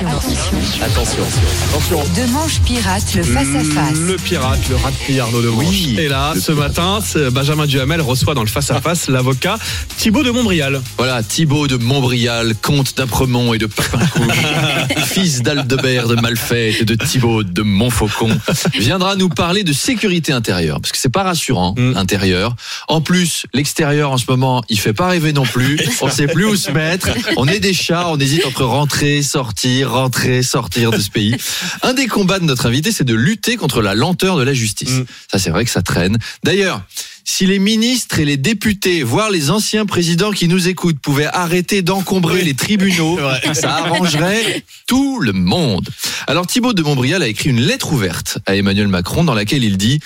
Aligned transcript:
Attention. 0.00 0.08
Attention, 0.82 1.22
attention. 1.68 2.02
Demanche 2.16 2.60
pirate, 2.64 3.14
le 3.14 3.22
face-à-face. 3.22 3.98
Le 3.98 4.16
pirate, 4.16 4.58
le 4.70 4.76
rat 4.76 4.90
de 4.90 5.18
Arnaud 5.20 5.42
de 5.42 5.48
Oui. 5.48 5.96
Et 5.98 6.08
là, 6.08 6.32
ce 6.40 6.50
matin, 6.50 7.00
Benjamin 7.30 7.66
Duhamel 7.66 8.00
reçoit 8.00 8.32
dans 8.34 8.40
le 8.42 8.48
face-à-face 8.48 9.08
l'avocat 9.08 9.58
Thibaut 9.98 10.22
de 10.22 10.30
Montbrial. 10.30 10.80
Voilà, 10.96 11.22
Thibaut 11.22 11.66
de 11.66 11.76
Montbrial, 11.76 12.54
comte 12.62 12.96
d'Apremont 12.96 13.52
et 13.52 13.58
de 13.58 13.66
Papincourt, 13.66 14.32
fils 15.04 15.42
d'Aldebert 15.42 16.08
de 16.08 16.14
Malfait 16.14 16.74
et 16.80 16.84
de 16.86 16.94
Thibaut 16.94 17.42
de 17.42 17.60
Montfaucon, 17.62 18.30
viendra 18.74 19.16
nous 19.16 19.28
parler 19.28 19.62
de 19.62 19.74
sécurité 19.74 20.32
intérieure, 20.32 20.80
parce 20.80 20.92
que 20.92 20.98
c'est 20.98 21.12
pas 21.12 21.22
rassurant, 21.22 21.74
Mm. 21.76 21.92
l'intérieur. 21.92 22.56
En 22.88 23.02
plus, 23.02 23.44
l'extérieur 23.52 24.10
en 24.12 24.16
ce 24.18 24.24
moment, 24.28 24.62
il 24.70 24.78
fait 24.80 24.94
pas 24.94 25.08
rêver 25.08 25.32
non 25.34 25.44
plus. 25.44 25.78
On 26.00 26.08
sait 26.08 26.26
plus 26.26 26.46
où 26.46 26.56
se 26.56 26.70
mettre. 26.70 27.08
On 27.36 27.46
est 27.46 27.60
des 27.60 27.74
chats, 27.74 28.06
on 28.08 28.18
hésite 28.18 28.46
entre 28.46 28.64
rentrer, 28.64 29.22
sortir, 29.22 29.81
rentrer, 29.84 30.42
sortir 30.42 30.90
de 30.90 30.98
ce 30.98 31.10
pays. 31.10 31.36
Un 31.82 31.94
des 31.94 32.06
combats 32.06 32.38
de 32.38 32.44
notre 32.44 32.66
invité, 32.66 32.92
c'est 32.92 33.04
de 33.04 33.14
lutter 33.14 33.56
contre 33.56 33.82
la 33.82 33.94
lenteur 33.94 34.36
de 34.36 34.42
la 34.42 34.54
justice. 34.54 34.90
Mm. 34.90 35.04
Ça, 35.30 35.38
c'est 35.38 35.50
vrai 35.50 35.64
que 35.64 35.70
ça 35.70 35.82
traîne. 35.82 36.18
D'ailleurs, 36.44 36.82
si 37.24 37.46
les 37.46 37.58
ministres 37.58 38.18
et 38.18 38.24
les 38.24 38.36
députés, 38.36 39.02
voire 39.02 39.30
les 39.30 39.50
anciens 39.50 39.86
présidents 39.86 40.32
qui 40.32 40.48
nous 40.48 40.68
écoutent, 40.68 40.98
pouvaient 40.98 41.26
arrêter 41.26 41.82
d'encombrer 41.82 42.42
les 42.42 42.54
tribunaux, 42.54 43.18
ça 43.52 43.76
arrangerait 43.76 44.64
tout 44.86 45.20
le 45.20 45.32
monde. 45.32 45.88
Alors 46.26 46.46
Thibaut 46.46 46.72
de 46.72 46.82
Montbrial 46.82 47.22
a 47.22 47.28
écrit 47.28 47.50
une 47.50 47.60
lettre 47.60 47.92
ouverte 47.92 48.38
à 48.46 48.56
Emmanuel 48.56 48.88
Macron 48.88 49.24
dans 49.24 49.34
laquelle 49.34 49.62
il 49.62 49.76
dit 49.76 50.00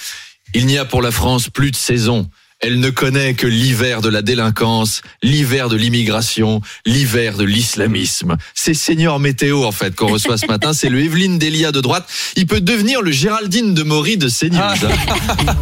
Il 0.54 0.66
n'y 0.66 0.78
a 0.78 0.84
pour 0.84 1.00
la 1.00 1.10
France 1.10 1.48
plus 1.48 1.70
de 1.70 1.76
saison. 1.76 2.28
Elle 2.60 2.80
ne 2.80 2.88
connaît 2.90 3.34
que 3.34 3.46
l'hiver 3.46 4.00
de 4.00 4.08
la 4.08 4.22
délinquance, 4.22 5.02
l'hiver 5.22 5.68
de 5.68 5.76
l'immigration, 5.76 6.62
l'hiver 6.86 7.36
de 7.36 7.44
l'islamisme. 7.44 8.36
C'est 8.54 8.72
Seigneur 8.74 9.18
Météo, 9.18 9.64
en 9.64 9.72
fait, 9.72 9.94
qu'on 9.94 10.06
reçoit 10.06 10.38
ce 10.38 10.46
matin. 10.46 10.72
C'est 10.72 10.88
le 10.88 11.00
Evelyne 11.00 11.38
Delia 11.38 11.70
de 11.70 11.80
droite. 11.82 12.08
Il 12.34 12.46
peut 12.46 12.62
devenir 12.62 13.02
le 13.02 13.10
Géraldine 13.12 13.74
de 13.74 13.82
Maury 13.82 14.16
de 14.16 14.28
CNews. 14.28 14.56
hein. 14.58 15.54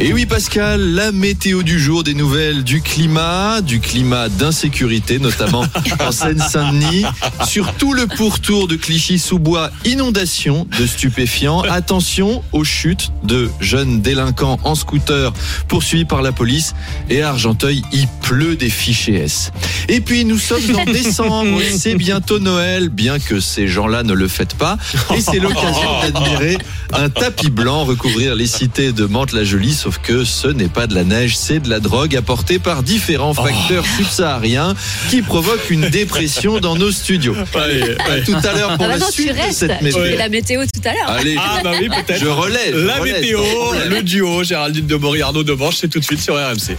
Et 0.00 0.12
oui 0.12 0.26
Pascal, 0.26 0.80
la 0.94 1.10
météo 1.10 1.64
du 1.64 1.80
jour, 1.80 2.04
des 2.04 2.14
nouvelles 2.14 2.62
du 2.62 2.80
climat, 2.80 3.60
du 3.60 3.80
climat 3.80 4.28
d'insécurité, 4.28 5.18
notamment 5.18 5.64
en 6.00 6.12
Seine-Saint-Denis, 6.12 7.04
sur 7.44 7.74
tout 7.74 7.92
le 7.92 8.06
pourtour 8.06 8.68
de 8.68 8.76
Clichy-sous-Bois, 8.76 9.70
inondation 9.84 10.68
de 10.78 10.86
stupéfiants. 10.86 11.62
Attention 11.62 12.44
aux 12.52 12.62
chutes 12.62 13.10
de 13.24 13.50
jeunes 13.58 14.00
délinquants 14.00 14.60
en 14.62 14.76
scooter 14.76 15.32
poursuivis 15.66 16.04
par 16.04 16.22
la 16.22 16.30
police. 16.30 16.76
Et 17.10 17.22
à 17.22 17.30
Argenteuil, 17.30 17.82
il 17.92 18.06
pleut 18.22 18.54
des 18.54 18.70
fichiers 18.70 19.16
S. 19.16 19.50
Et 19.88 20.00
puis 20.00 20.24
nous 20.24 20.38
sommes 20.38 20.76
en 20.76 20.84
décembre, 20.84 21.58
c'est 21.76 21.96
bientôt 21.96 22.38
Noël, 22.38 22.88
bien 22.88 23.18
que 23.18 23.40
ces 23.40 23.66
gens-là 23.66 24.04
ne 24.04 24.12
le 24.12 24.28
fêtent 24.28 24.54
pas. 24.54 24.78
Et 25.16 25.20
c'est 25.20 25.40
l'occasion 25.40 26.00
d'admirer 26.02 26.56
un 26.92 27.08
tapis 27.10 27.50
blanc 27.50 27.84
recouvrir 27.84 28.34
les 28.34 28.46
cités 28.46 28.92
de 28.92 29.04
Mantes-la-Jolie, 29.04 29.74
sauf 29.88 30.00
que 30.02 30.22
ce 30.24 30.48
n'est 30.48 30.68
pas 30.68 30.86
de 30.86 30.94
la 30.94 31.02
neige, 31.02 31.34
c'est 31.38 31.60
de 31.60 31.70
la 31.70 31.80
drogue 31.80 32.14
apportée 32.14 32.58
par 32.58 32.82
différents 32.82 33.32
facteurs 33.32 33.86
subsahariens 33.96 34.74
qui 35.08 35.22
provoquent 35.22 35.70
une 35.70 35.88
dépression 35.88 36.60
dans 36.60 36.76
nos 36.76 36.90
studios. 36.92 37.34
À 37.34 38.20
tout 38.20 38.34
à 38.34 38.52
l'heure 38.52 38.76
pour 38.76 38.84
Ah 38.84 38.88
bah 38.88 38.88
la 38.88 38.98
non, 38.98 39.06
tu 39.06 39.22
suite 39.22 39.28
de 39.28 39.40
restes. 39.40 39.58
cette 39.60 39.78
Tu 39.80 39.92
fais 39.92 40.16
la 40.16 40.28
météo 40.28 40.62
tout 40.66 40.82
à 40.84 40.92
l'heure. 40.92 41.08
Allez, 41.08 41.36
Ah 41.38 41.60
bah 41.64 41.72
oui, 41.80 41.88
peut-être. 41.88 42.20
je 42.20 42.26
relève. 42.26 42.74
je 42.74 42.84
La 42.86 42.96
relève, 42.98 43.14
météo, 43.22 43.40
le 43.88 44.02
duo 44.02 44.42
Géraldine 44.44 44.86
de 44.86 45.22
Arnaud 45.22 45.42
de 45.42 45.52
Manche, 45.54 45.76
c'est 45.76 45.88
tout 45.88 46.00
de 46.00 46.04
suite 46.04 46.20
sur 46.20 46.34
RMC. 46.34 46.76